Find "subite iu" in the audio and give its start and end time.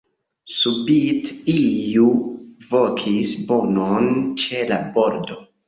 0.59-2.07